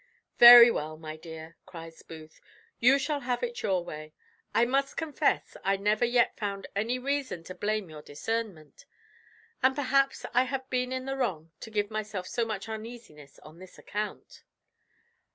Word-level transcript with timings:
"Very 0.39 0.71
well, 0.71 0.97
my 0.97 1.15
dear," 1.15 1.57
cries 1.67 2.01
Booth, 2.01 2.41
"you 2.79 2.97
shall 2.97 3.19
have 3.19 3.43
it 3.43 3.61
your 3.61 3.83
way; 3.85 4.13
I 4.51 4.65
must 4.65 4.97
confess 4.97 5.55
I 5.63 5.77
never 5.77 6.03
yet 6.05 6.35
found 6.35 6.65
any 6.75 6.97
reason 6.97 7.43
to 7.43 7.53
blame 7.53 7.87
your 7.87 8.01
discernment; 8.01 8.87
and 9.61 9.75
perhaps 9.75 10.25
I 10.33 10.45
have 10.45 10.67
been 10.71 10.91
in 10.91 11.05
the 11.05 11.17
wrong 11.17 11.51
to 11.59 11.69
give 11.69 11.91
myself 11.91 12.25
so 12.25 12.45
much 12.45 12.67
uneasiness 12.67 13.37
on 13.43 13.59
this 13.59 13.77
account." 13.77 14.41